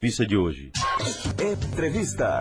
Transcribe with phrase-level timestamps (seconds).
[0.00, 0.70] Vista de hoje.
[1.42, 2.38] Entrevista.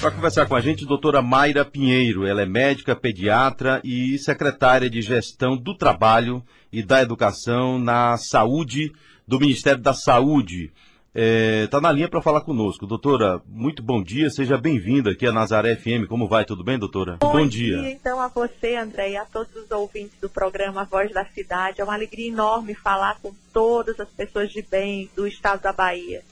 [0.00, 2.26] Para conversar com a gente, doutora Mayra Pinheiro.
[2.26, 8.90] Ela é médica, pediatra e secretária de Gestão do Trabalho e da Educação na Saúde
[9.26, 10.72] do Ministério da Saúde.
[11.14, 12.86] Está é, tá na linha para falar conosco.
[12.86, 16.08] Doutora, muito bom dia, seja bem-vinda aqui a Nazaré FM.
[16.08, 16.46] Como vai?
[16.46, 17.18] Tudo bem, doutora?
[17.20, 17.82] Bom, bom dia.
[17.82, 17.90] dia.
[17.90, 21.82] então, a você, André, e a todos os ouvintes do programa Voz da Cidade.
[21.82, 26.22] É uma alegria enorme falar com todas as pessoas de bem do estado da Bahia.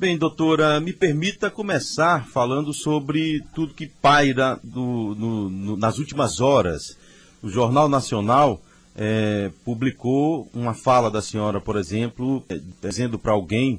[0.00, 6.40] Bem, doutora, me permita começar falando sobre tudo que paira do, no, no, nas últimas
[6.40, 6.96] horas.
[7.42, 8.62] O Jornal Nacional
[8.96, 13.78] é, publicou uma fala da senhora, por exemplo, é, dizendo para alguém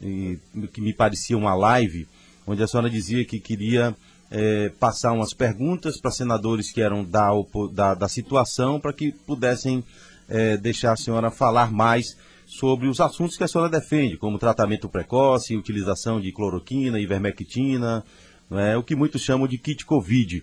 [0.00, 0.38] e,
[0.72, 2.06] que me parecia uma live,
[2.46, 3.96] onde a senhora dizia que queria
[4.30, 7.30] é, passar umas perguntas para senadores que eram da,
[7.72, 9.82] da, da situação, para que pudessem
[10.28, 12.16] é, deixar a senhora falar mais
[12.48, 18.02] sobre os assuntos que a senhora defende, como tratamento precoce, utilização de cloroquina, ivermectina,
[18.50, 20.42] é, o que muitos chamam de kit Covid.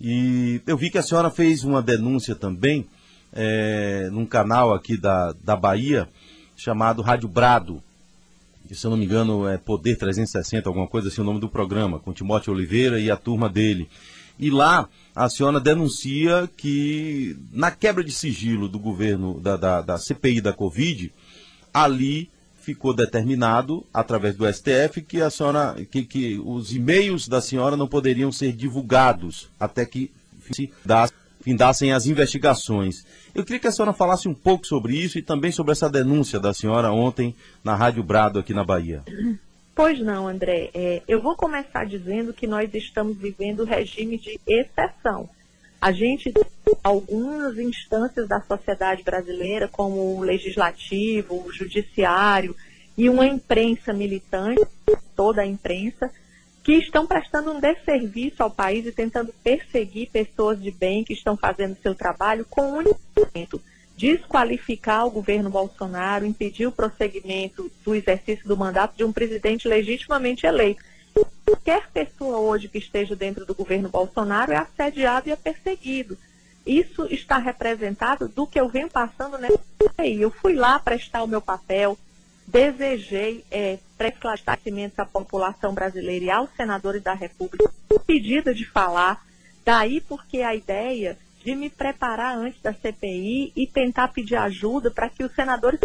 [0.00, 2.88] E eu vi que a senhora fez uma denúncia também
[3.32, 6.08] é, num canal aqui da, da Bahia,
[6.56, 7.80] chamado Rádio Brado.
[8.72, 12.00] Se eu não me engano, é Poder 360, alguma coisa assim, o nome do programa,
[12.00, 13.88] com Timóteo Oliveira e a turma dele.
[14.36, 19.98] E lá a senhora denuncia que na quebra de sigilo do governo, da, da, da
[19.98, 21.12] CPI da Covid,
[21.74, 22.30] ali
[22.64, 27.86] ficou determinado, através do STF, que a senhora, que, que os e-mails da senhora não
[27.86, 30.10] poderiam ser divulgados até que
[30.50, 30.72] se
[31.42, 33.04] findassem as investigações.
[33.34, 36.40] Eu queria que a senhora falasse um pouco sobre isso e também sobre essa denúncia
[36.40, 39.02] da senhora ontem na Rádio Brado aqui na Bahia.
[39.74, 40.70] Pois não, André.
[40.72, 45.28] É, eu vou começar dizendo que nós estamos vivendo regime de exceção.
[45.84, 46.44] A gente tem
[46.82, 52.56] algumas instâncias da sociedade brasileira, como o legislativo, o judiciário
[52.96, 54.66] e uma imprensa militante,
[55.14, 56.10] toda a imprensa,
[56.62, 61.36] que estão prestando um desserviço ao país e tentando perseguir pessoas de bem que estão
[61.36, 63.60] fazendo seu trabalho com um instrumento
[63.94, 70.46] desqualificar o governo Bolsonaro, impedir o prosseguimento do exercício do mandato de um presidente legitimamente
[70.46, 70.82] eleito
[71.44, 76.18] qualquer pessoa hoje que esteja dentro do governo Bolsonaro é assediado e é perseguido.
[76.66, 79.60] Isso está representado do que eu venho passando nessa
[79.98, 80.20] aí.
[80.20, 81.98] Eu fui lá prestar o meu papel,
[82.46, 87.70] desejei é, esclarecimentos à população brasileira e aos senadores da República,
[88.06, 89.24] pedido de falar,
[89.64, 95.10] daí porque a ideia de me preparar antes da CPI e tentar pedir ajuda para
[95.10, 95.80] que os senadores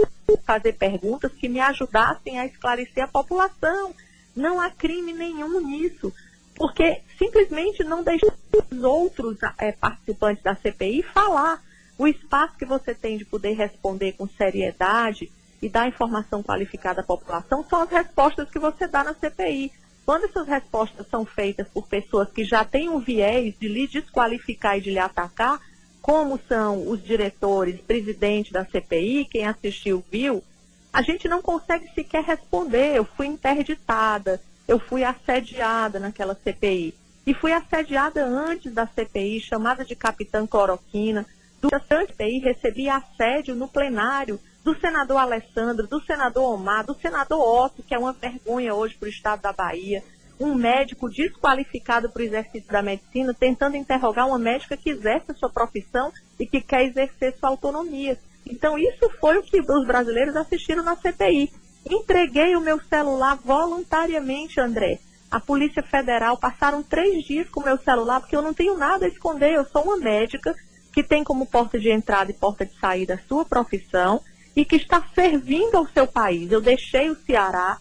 [0.46, 3.94] fazer perguntas que me ajudassem a esclarecer a população
[4.36, 6.14] não há crime nenhum nisso,
[6.56, 8.28] porque simplesmente não deixa
[8.72, 11.64] os outros é, participantes da CPI falar.
[11.98, 15.32] O espaço que você tem de poder responder com seriedade
[15.62, 19.72] e dar informação qualificada à população são as respostas que você dá na CPI.
[20.06, 24.78] Quando essas respostas são feitas por pessoas que já têm um viés de lhe desqualificar
[24.78, 25.60] e de lhe atacar,
[26.02, 30.44] como são os diretores, presidente da CPI, quem assistiu viu,
[30.92, 32.96] a gente não consegue sequer responder.
[32.96, 36.94] Eu fui interditada, eu fui assediada naquela CPI.
[37.26, 41.26] E fui assediada antes da CPI, chamada de Capitã Cloroquina.
[41.62, 47.40] Durante a CPI, recebi assédio no plenário do senador Alessandro, do senador Omar, do senador
[47.40, 50.04] Otto, que é uma vergonha hoje para o estado da Bahia.
[50.40, 55.36] Um médico desqualificado para o exercício da medicina, tentando interrogar uma médica que exerce a
[55.36, 58.18] sua profissão e que quer exercer sua autonomia.
[58.50, 61.52] Então, isso foi o que os brasileiros assistiram na CPI.
[61.90, 65.00] Entreguei o meu celular voluntariamente, André.
[65.32, 69.06] A Polícia Federal passaram três dias com o meu celular, porque eu não tenho nada
[69.06, 69.54] a esconder.
[69.54, 70.56] Eu sou uma médica
[70.92, 74.22] que tem como porta de entrada e porta de saída a sua profissão
[74.56, 76.52] e que está servindo ao seu país.
[76.52, 77.78] Eu deixei o Ceará,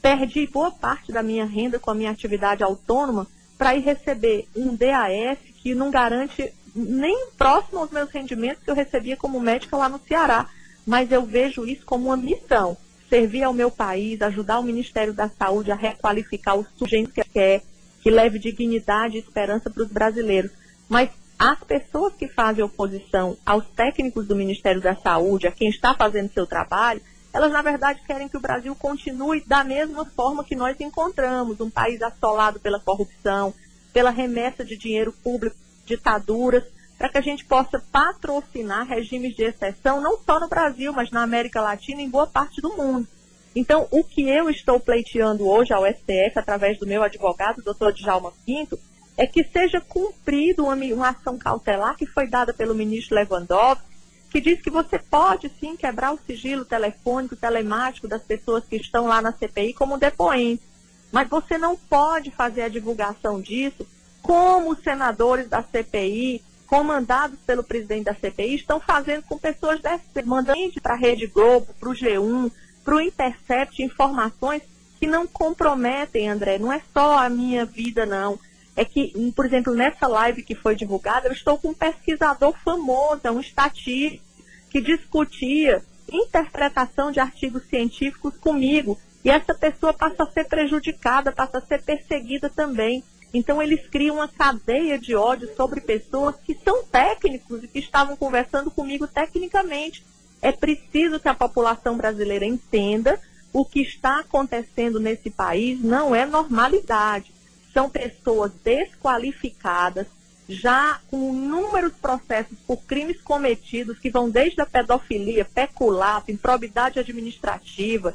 [0.00, 3.26] perdi boa parte da minha renda com a minha atividade autônoma
[3.58, 8.74] para ir receber um DAS que não garante nem próximo aos meus rendimentos que eu
[8.74, 10.48] recebia como médica lá no Ceará.
[10.86, 12.76] Mas eu vejo isso como uma missão.
[13.08, 17.62] Servir ao meu país, ajudar o Ministério da Saúde a requalificar o sujeito que quer,
[18.00, 20.50] que leve dignidade e esperança para os brasileiros.
[20.88, 25.94] Mas as pessoas que fazem oposição aos técnicos do Ministério da Saúde, a quem está
[25.94, 27.02] fazendo seu trabalho,
[27.32, 31.70] elas na verdade querem que o Brasil continue da mesma forma que nós encontramos, um
[31.70, 33.54] país assolado pela corrupção,
[33.92, 36.64] pela remessa de dinheiro público ditaduras,
[36.98, 41.22] para que a gente possa patrocinar regimes de exceção, não só no Brasil, mas na
[41.22, 43.08] América Latina e em boa parte do mundo.
[43.54, 48.32] Então, o que eu estou pleiteando hoje ao STF, através do meu advogado, doutor Djalma
[48.46, 48.78] Quinto,
[49.16, 53.84] é que seja cumprido uma, uma ação cautelar que foi dada pelo ministro Lewandowski,
[54.30, 59.06] que diz que você pode sim quebrar o sigilo telefônico, telemático das pessoas que estão
[59.06, 60.64] lá na CPI como depoentes.
[61.10, 63.86] Mas você não pode fazer a divulgação disso
[64.22, 70.24] como os senadores da CPI, comandados pelo presidente da CPI, estão fazendo com pessoas dessas,
[70.24, 72.50] mandando para a Rede Globo, para o G1,
[72.84, 74.62] para o Intercept informações
[74.98, 76.58] que não comprometem, André.
[76.58, 78.38] Não é só a minha vida, não.
[78.74, 83.20] É que, por exemplo, nessa live que foi divulgada, eu estou com um pesquisador famoso,
[83.30, 84.24] um estatístico,
[84.70, 88.98] que discutia interpretação de artigos científicos comigo.
[89.24, 93.04] E essa pessoa passa a ser prejudicada, passa a ser perseguida também.
[93.32, 98.16] Então, eles criam uma cadeia de ódio sobre pessoas que são técnicos e que estavam
[98.16, 100.04] conversando comigo tecnicamente.
[100.42, 103.18] É preciso que a população brasileira entenda
[103.52, 107.32] o que está acontecendo nesse país não é normalidade.
[107.72, 110.06] São pessoas desqualificadas,
[110.48, 118.14] já com inúmeros processos por crimes cometidos, que vão desde a pedofilia, peculato, improbidade administrativa,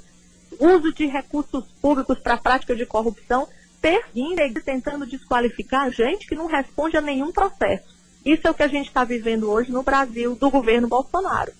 [0.59, 3.47] uso de recursos públicos para prática de corrupção,
[3.81, 7.95] perseguindo e tentando desqualificar gente que não responde a nenhum processo.
[8.25, 11.51] Isso é o que a gente está vivendo hoje no Brasil do governo Bolsonaro.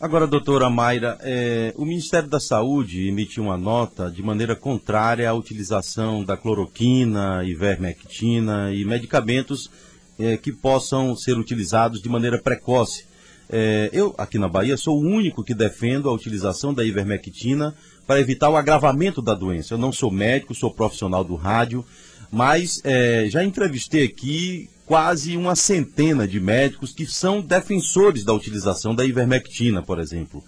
[0.00, 5.32] Agora, doutora Mayra, é, o Ministério da Saúde emitiu uma nota de maneira contrária à
[5.32, 9.70] utilização da cloroquina, ivermectina e medicamentos
[10.18, 13.04] é, que possam ser utilizados de maneira precoce.
[13.48, 17.72] É, eu, aqui na Bahia, sou o único que defendo a utilização da ivermectina
[18.06, 19.74] para evitar o agravamento da doença.
[19.74, 21.84] Eu não sou médico, sou profissional do rádio,
[22.30, 28.94] mas é, já entrevistei aqui quase uma centena de médicos que são defensores da utilização
[28.94, 30.42] da ivermectina, por exemplo.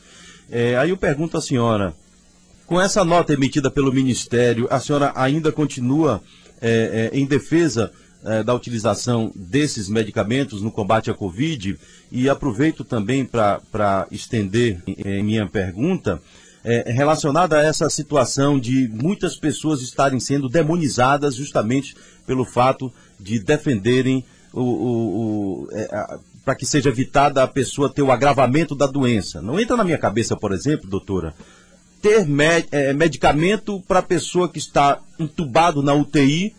[0.51, 1.95] É, aí eu pergunto à senhora,
[2.67, 6.23] com essa nota emitida pelo Ministério, a senhora ainda continua
[6.61, 7.93] é, é, em defesa
[8.25, 11.79] é, da utilização desses medicamentos no combate à Covid?
[12.11, 14.83] E aproveito também para estender
[15.23, 16.21] minha pergunta
[16.65, 21.95] é, relacionada a essa situação de muitas pessoas estarem sendo demonizadas justamente
[22.27, 22.91] pelo fato
[23.21, 28.75] de defenderem o, o, o é, para que seja evitada a pessoa ter o agravamento
[28.75, 29.41] da doença.
[29.41, 31.35] Não entra na minha cabeça, por exemplo, doutora,
[32.03, 36.55] ter med, é, medicamento para a pessoa que está entubado na UTI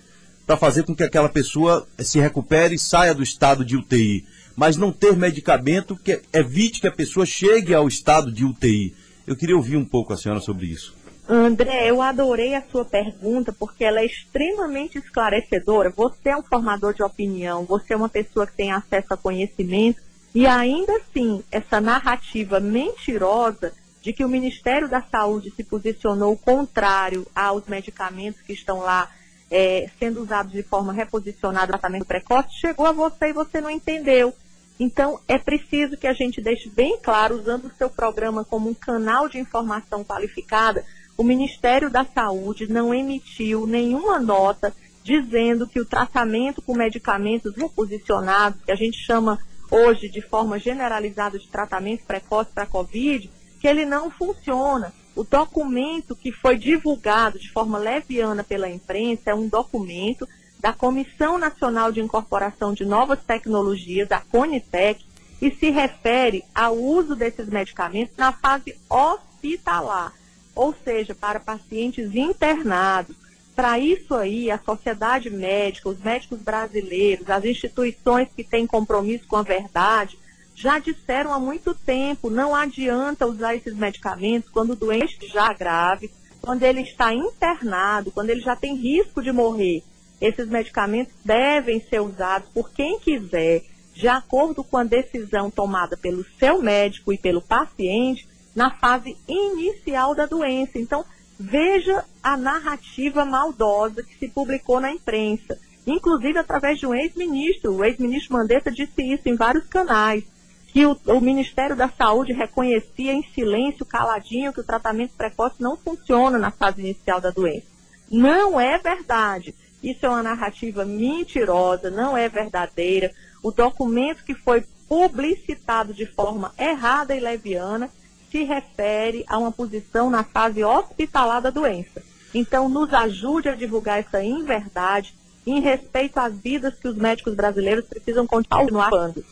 [0.46, 4.25] para fazer com que aquela pessoa se recupere e saia do estado de UTI,
[4.56, 8.94] mas não ter medicamento que evite que a pessoa chegue ao estado de UTI.
[9.27, 10.95] Eu queria ouvir um pouco a senhora sobre isso.
[11.27, 15.89] André, eu adorei a sua pergunta porque ela é extremamente esclarecedora.
[15.89, 20.00] Você é um formador de opinião, você é uma pessoa que tem acesso a conhecimento
[20.36, 27.25] e ainda assim, essa narrativa mentirosa de que o Ministério da Saúde se posicionou contrário
[27.33, 29.10] aos medicamentos que estão lá
[29.50, 34.31] é, sendo usados de forma reposicionada tratamento precoce, chegou a você e você não entendeu.
[34.80, 38.74] Então, é preciso que a gente deixe bem claro, usando o seu programa como um
[38.74, 40.83] canal de informação qualificada,
[41.18, 48.62] o Ministério da Saúde não emitiu nenhuma nota dizendo que o tratamento com medicamentos reposicionados,
[48.66, 49.39] que a gente chama
[49.72, 53.30] hoje de forma generalizada de tratamento precoce para a Covid,
[53.62, 54.94] que ele não funciona.
[55.16, 60.28] O documento que foi divulgado de forma leviana pela imprensa é um documento
[60.66, 65.06] da Comissão Nacional de Incorporação de Novas Tecnologias, da CONITEC,
[65.40, 70.12] e se refere ao uso desses medicamentos na fase hospitalar
[70.56, 73.16] ou seja, para pacientes internados.
[73.56, 79.36] Para isso aí, a sociedade médica, os médicos brasileiros, as instituições que têm compromisso com
[79.36, 80.18] a verdade,
[80.56, 85.54] já disseram há muito tempo, não adianta usar esses medicamentos quando o doente já é
[85.54, 86.10] grave,
[86.42, 89.84] quando ele está internado, quando ele já tem risco de morrer.
[90.19, 96.26] Esses medicamentos devem ser usados por quem quiser, de acordo com a decisão tomada pelo
[96.40, 100.80] seu médico e pelo paciente, na fase inicial da doença.
[100.80, 101.04] Então,
[101.40, 107.76] veja a narrativa maldosa que se publicou na imprensa, inclusive através de um ex-ministro.
[107.76, 110.24] O ex-ministro Mandetta disse isso em vários canais,
[110.68, 115.78] que o, o, Ministério da Saúde reconhecia em silêncio, caladinho, que o tratamento precoce não
[115.78, 117.68] funciona na fase inicial da doença.
[118.12, 119.56] Não é verdade.
[119.85, 123.11] Isso é uma narrativa mentirosa, não é verdadeira.
[123.44, 127.92] O documento que foi publicitado de forma errada e leviana
[128.31, 132.01] se refere a uma posição na fase hospitalar da doença.
[132.33, 135.13] Então, nos ajude a divulgar essa inverdade
[135.45, 139.23] em respeito às vidas que os médicos brasileiros precisam continuar falando.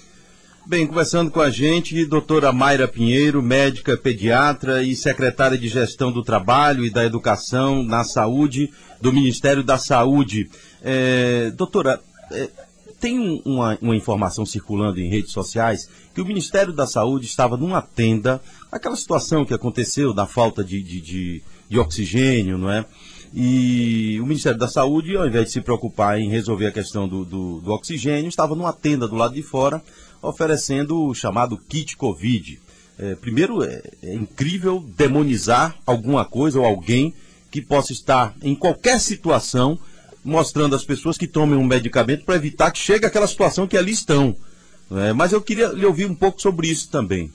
[0.65, 6.24] Bem, conversando com a gente, doutora Mayra Pinheiro, médica pediatra e secretária de Gestão do
[6.24, 10.50] Trabalho e da Educação na Saúde do Ministério da Saúde.
[10.82, 12.01] É, doutora,
[12.32, 12.50] é,
[12.98, 17.82] tem uma, uma, informação circulando em redes sociais que o Ministério da Saúde estava numa
[17.82, 18.41] tenda,
[18.72, 22.86] aquela situação que aconteceu da falta de, de, de, de oxigênio, não é?
[23.36, 27.25] E o Ministério da Saúde, ao invés de se preocupar em resolver a questão do,
[27.25, 29.82] do, do oxigênio, estava numa tenda do lado de fora
[30.22, 32.60] oferecendo o chamado kit Covid.
[32.98, 37.13] É, primeiro, é, é incrível demonizar alguma coisa ou alguém
[37.50, 39.80] que possa estar em qualquer situação
[40.24, 43.92] mostrando às pessoas que tomem um medicamento para evitar que chegue aquela situação que ali
[43.92, 44.36] estão.
[44.92, 47.32] É, mas eu queria lhe ouvir um pouco sobre isso também.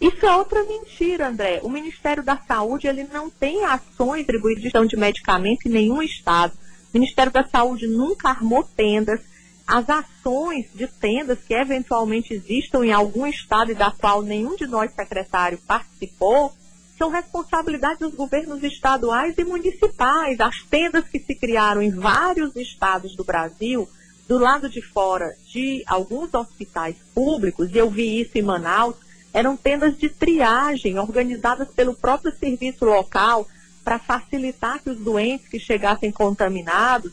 [0.00, 1.60] Isso é outra mentira, André.
[1.62, 6.52] O Ministério da Saúde ele não tem ações atribuídas de de medicamento em nenhum estado.
[6.94, 9.20] O Ministério da Saúde nunca armou tendas.
[9.66, 14.66] As ações de tendas que eventualmente existam em algum estado e da qual nenhum de
[14.66, 16.54] nós secretário participou,
[16.96, 20.40] são responsabilidade dos governos estaduais e municipais.
[20.40, 23.88] As tendas que se criaram em vários estados do Brasil,
[24.26, 28.96] do lado de fora de alguns hospitais públicos, e eu vi isso em Manaus,
[29.38, 33.46] eram tendas de triagem organizadas pelo próprio serviço local
[33.84, 37.12] para facilitar que os doentes que chegassem contaminados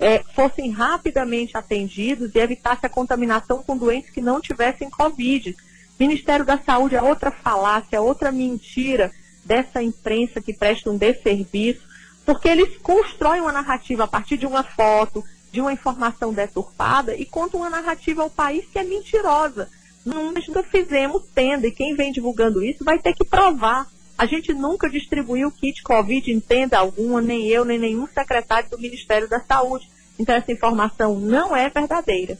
[0.00, 5.54] é, fossem rapidamente atendidos e evitasse a contaminação com doentes que não tivessem Covid.
[6.00, 9.12] Ministério da Saúde é outra falácia, outra mentira
[9.44, 11.82] dessa imprensa que presta um desserviço,
[12.24, 17.26] porque eles constroem uma narrativa a partir de uma foto, de uma informação deturpada e
[17.26, 19.68] contam uma narrativa ao país que é mentirosa
[20.06, 23.86] nunca fizemos tenda e quem vem divulgando isso vai ter que provar.
[24.16, 28.78] A gente nunca distribuiu kit Covid em tenda alguma, nem eu, nem nenhum secretário do
[28.78, 29.90] Ministério da Saúde.
[30.18, 32.38] Então essa informação não é verdadeira.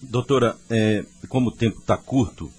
[0.00, 2.50] Doutora, é, como o tempo está curto,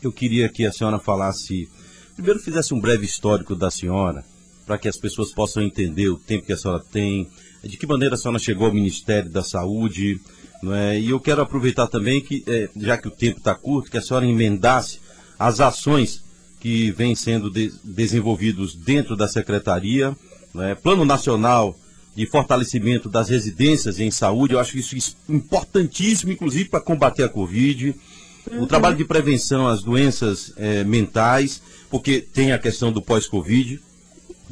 [0.00, 1.68] eu queria que a senhora falasse,
[2.14, 4.24] primeiro fizesse um breve histórico da senhora,
[4.64, 7.28] para que as pessoas possam entender o tempo que a senhora tem,
[7.64, 10.20] de que maneira a senhora chegou ao Ministério da Saúde,
[10.68, 10.98] é?
[10.98, 14.02] E eu quero aproveitar também que, é, já que o tempo está curto, que a
[14.02, 15.00] senhora emendasse
[15.38, 16.22] as ações
[16.58, 20.14] que vêm sendo de, desenvolvidos dentro da secretaria,
[20.58, 20.74] é?
[20.74, 21.76] Plano Nacional
[22.14, 27.94] de Fortalecimento das Residências em Saúde, eu acho isso importantíssimo, inclusive para combater a Covid.
[28.50, 28.62] Uhum.
[28.62, 33.80] O trabalho de prevenção às doenças é, mentais, porque tem a questão do pós-Covid,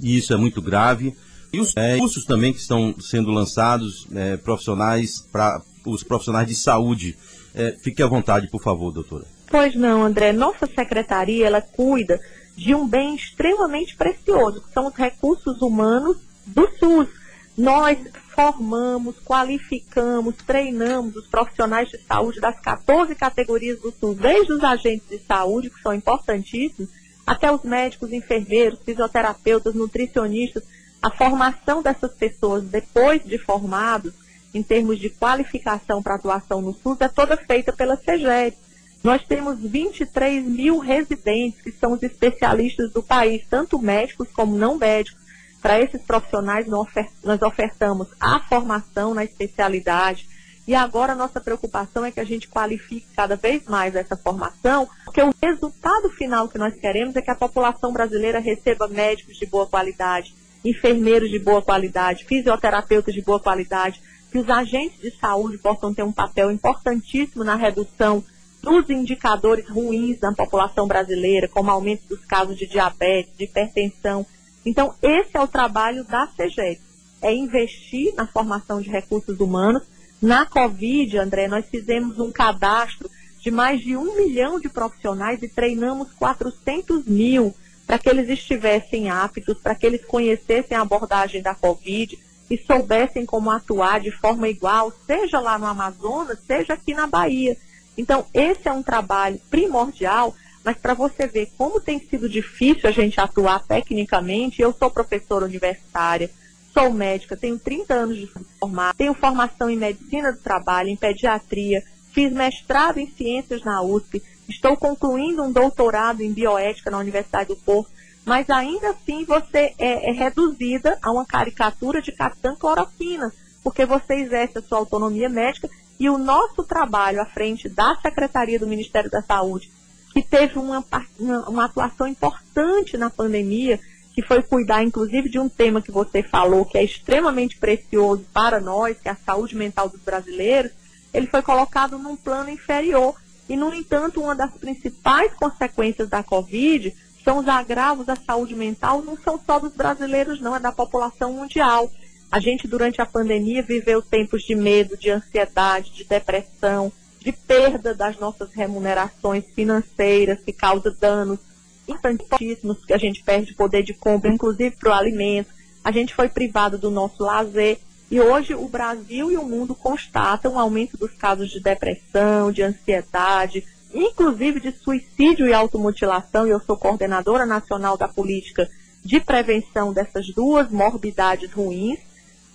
[0.01, 1.15] e isso é muito grave.
[1.53, 5.61] E os é, cursos também que estão sendo lançados, é, profissionais para
[5.91, 7.17] os profissionais de saúde.
[7.55, 9.25] É, fique à vontade, por favor, doutora.
[9.51, 10.33] Pois não, André.
[10.33, 12.21] Nossa secretaria, ela cuida
[12.57, 17.09] de um bem extremamente precioso, que são os recursos humanos do SUS.
[17.57, 17.99] Nós
[18.35, 25.09] formamos, qualificamos, treinamos os profissionais de saúde das 14 categorias do SUS, desde os agentes
[25.09, 26.91] de saúde, que são importantíssimos,
[27.27, 30.63] até os médicos, enfermeiros, fisioterapeutas, nutricionistas.
[31.01, 34.13] A formação dessas pessoas, depois de formados,
[34.55, 38.57] em termos de qualificação para atuação no SUS, é toda feita pela CEGED.
[39.03, 44.77] Nós temos 23 mil residentes, que são os especialistas do país, tanto médicos como não
[44.77, 45.21] médicos.
[45.61, 50.29] Para esses profissionais, nós ofertamos a formação na especialidade.
[50.67, 55.23] E agora nossa preocupação é que a gente qualifique cada vez mais essa formação, porque
[55.23, 59.67] o resultado final que nós queremos é que a população brasileira receba médicos de boa
[59.67, 65.93] qualidade, enfermeiros de boa qualidade, fisioterapeutas de boa qualidade, que os agentes de saúde possam
[65.93, 68.23] ter um papel importantíssimo na redução
[68.63, 74.27] dos indicadores ruins da população brasileira, como aumento dos casos de diabetes, de hipertensão.
[74.67, 76.81] Então, esse é o trabalho da CEGED,
[77.23, 79.83] é investir na formação de recursos humanos.
[80.21, 83.09] Na Covid, André, nós fizemos um cadastro
[83.41, 87.55] de mais de um milhão de profissionais e treinamos 400 mil
[87.87, 92.19] para que eles estivessem aptos, para que eles conhecessem a abordagem da Covid,
[92.51, 97.57] e soubessem como atuar de forma igual, seja lá no Amazonas, seja aqui na Bahia.
[97.97, 102.93] Então, esse é um trabalho primordial, mas para você ver como tem sido difícil a
[102.93, 106.31] gente atuar tecnicamente, eu sou professora universitária,
[106.73, 111.83] sou médica, tenho 30 anos de formar, tenho formação em medicina do trabalho, em pediatria,
[112.13, 117.57] fiz mestrado em ciências na USP, estou concluindo um doutorado em bioética na Universidade do
[117.57, 117.91] Porto
[118.29, 123.33] mas ainda assim você é, é reduzida a uma caricatura de capitã cloroquina,
[123.65, 125.69] porque você exerce a sua autonomia médica
[125.99, 129.73] e o nosso trabalho à frente da Secretaria do Ministério da Saúde,
[130.13, 130.85] que teve uma,
[131.19, 133.81] uma, uma atuação importante na pandemia,
[134.13, 138.61] que foi cuidar inclusive de um tema que você falou, que é extremamente precioso para
[138.61, 140.73] nós, que é a saúde mental dos brasileiros,
[141.15, 143.15] ele foi colocado num plano inferior.
[143.49, 146.95] E, no entanto, uma das principais consequências da Covid
[147.29, 151.35] então, os agravos da saúde mental não são só dos brasileiros, não, é da população
[151.35, 151.91] mundial.
[152.33, 157.95] A gente, durante a pandemia, viveu tempos de medo, de ansiedade, de depressão, de perda
[157.95, 161.39] das nossas remunerações financeiras, que causa danos
[161.87, 165.51] importantíssimos, que a gente perde poder de compra, inclusive para o alimento.
[165.85, 167.79] A gente foi privado do nosso lazer.
[168.11, 172.63] E hoje o Brasil e o mundo constatam um aumento dos casos de depressão, de
[172.63, 176.47] ansiedade, inclusive de suicídio e automutilação.
[176.47, 178.69] E eu sou coordenadora nacional da política
[179.05, 181.99] de prevenção dessas duas morbidades ruins.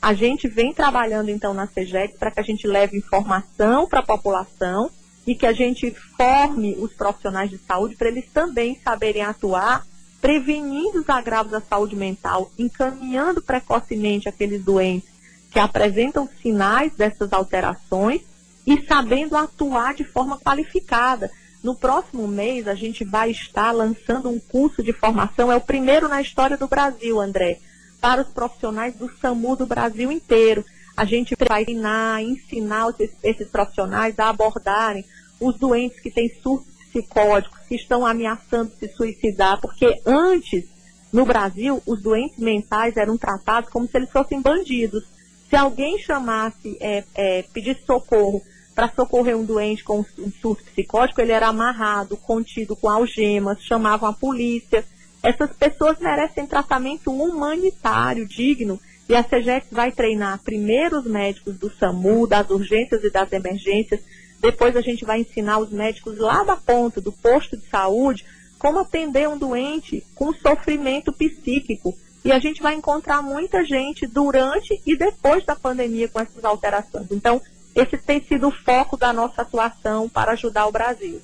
[0.01, 4.05] A gente vem trabalhando então na CEGEC para que a gente leve informação para a
[4.05, 4.89] população
[5.25, 9.85] e que a gente forme os profissionais de saúde para eles também saberem atuar,
[10.21, 15.09] prevenindo os agravos da saúde mental, encaminhando precocemente aqueles doentes
[15.49, 18.21] que apresentam sinais dessas alterações
[18.65, 21.29] e sabendo atuar de forma qualificada.
[21.63, 26.09] No próximo mês, a gente vai estar lançando um curso de formação, é o primeiro
[26.09, 27.59] na história do Brasil, André,
[28.01, 30.65] para os profissionais do SAMU do Brasil inteiro.
[30.95, 35.05] A gente vai treinar, ensinar esses, esses profissionais a abordarem
[35.39, 40.65] os doentes que têm surtos psicóticos, que estão ameaçando se suicidar, porque antes,
[41.11, 45.05] no Brasil, os doentes mentais eram tratados como se eles fossem bandidos.
[45.49, 48.41] Se alguém chamasse, é, é, pedisse socorro
[48.73, 54.09] para socorrer um doente com um surto psicótico, ele era amarrado, contido com algemas, chamavam
[54.09, 54.83] a polícia.
[55.21, 61.69] Essas pessoas merecem tratamento humanitário, digno, e a CEGEX vai treinar primeiro os médicos do
[61.69, 64.01] SAMU, das urgências e das emergências,
[64.43, 68.25] depois a gente vai ensinar os médicos lá da ponta, do posto de saúde,
[68.59, 71.97] como atender um doente com sofrimento psíquico.
[72.25, 77.07] E a gente vai encontrar muita gente durante e depois da pandemia com essas alterações.
[77.09, 77.41] Então,
[77.75, 81.21] esse tem sido o foco da nossa atuação para ajudar o Brasil.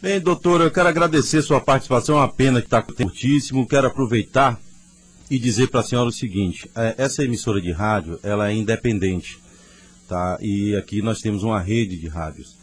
[0.00, 3.66] Bem, doutora, eu quero agradecer sua participação, é uma pena que está curtíssimo.
[3.66, 4.60] Quero aproveitar
[5.30, 9.38] e dizer para a senhora o seguinte: é, essa emissora de rádio ela é independente,
[10.08, 10.38] tá?
[10.40, 12.56] E aqui nós temos uma rede de rádios.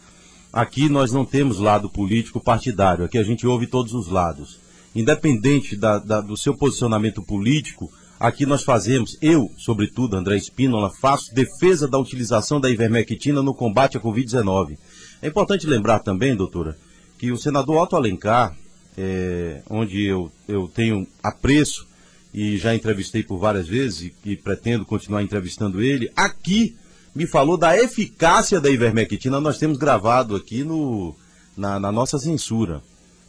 [0.52, 4.60] Aqui nós não temos lado político partidário, aqui a gente ouve todos os lados.
[4.94, 11.34] Independente da, da, do seu posicionamento político, Aqui nós fazemos, eu, sobretudo, André Espínola, faço
[11.34, 14.78] defesa da utilização da ivermectina no combate à Covid-19.
[15.20, 16.76] É importante lembrar também, doutora,
[17.18, 18.56] que o senador Otto Alencar,
[18.96, 21.86] é, onde eu, eu tenho apreço
[22.32, 26.76] e já entrevistei por várias vezes e, e pretendo continuar entrevistando ele, aqui
[27.14, 29.40] me falou da eficácia da ivermectina.
[29.40, 31.14] Nós temos gravado aqui no,
[31.56, 32.82] na, na nossa censura.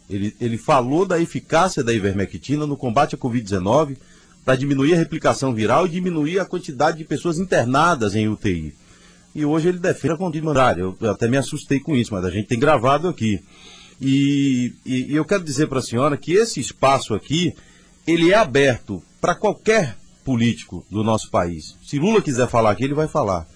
[0.08, 3.96] Ele, ele falou da eficácia da ivermectina no combate à Covid-19
[4.46, 8.72] para diminuir a replicação viral e diminuir a quantidade de pessoas internadas em UTI.
[9.34, 10.82] E hoje ele defende a contrária.
[10.82, 13.40] Eu, eu até me assustei com isso, mas a gente tem gravado aqui.
[14.00, 17.56] E, e, e eu quero dizer para a senhora que esse espaço aqui,
[18.06, 21.76] ele é aberto para qualquer político do nosso país.
[21.82, 23.48] Se Lula quiser falar aqui, ele vai falar.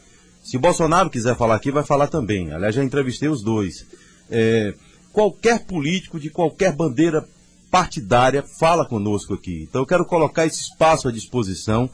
[0.42, 2.52] Se Bolsonaro quiser falar aqui, vai falar também.
[2.52, 3.86] Aliás, já entrevistei os dois.
[4.28, 4.74] É,
[5.12, 7.24] qualquer político de qualquer bandeira
[7.70, 9.66] partidária fala conosco aqui.
[9.68, 11.88] Então eu quero colocar esse espaço à disposição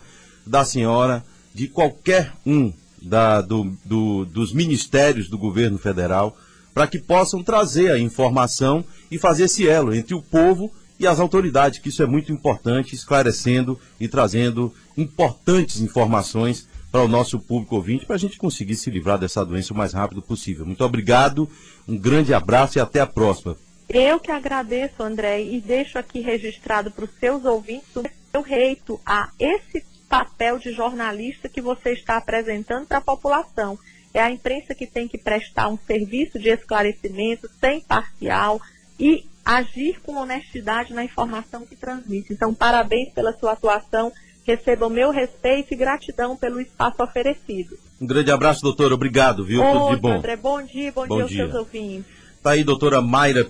[0.46, 6.36] da senhora, de qualquer um da, do, do, dos ministérios do governo federal,
[6.72, 11.20] para que possam trazer a informação e fazer esse elo entre o povo e as
[11.20, 17.76] autoridades, que isso é muito importante, esclarecendo e trazendo importantes informações para o nosso público
[17.76, 20.64] ouvinte, para a gente conseguir se livrar dessa doença o mais rápido possível.
[20.64, 21.48] Muito obrigado,
[21.86, 23.56] um grande abraço e até a próxima.
[23.88, 29.00] Eu que agradeço, André, e deixo aqui registrado para os seus ouvintes o meu reito
[29.06, 33.78] a esse papel de jornalista que você está apresentando para a população.
[34.12, 38.60] É a imprensa que tem que prestar um serviço de esclarecimento sem parcial
[38.98, 42.32] e agir com honestidade na informação que transmite.
[42.32, 44.12] Então, parabéns pela sua atuação.
[44.44, 47.76] Receba o meu respeito e gratidão pelo espaço oferecido.
[48.00, 48.92] Um grande abraço, doutor.
[48.92, 49.60] Obrigado, viu?
[49.60, 50.12] Tudo de bom.
[50.12, 52.16] André, bom dia, bom, bom dia aos seus ouvintes.
[52.36, 53.44] Está aí, doutora Mayra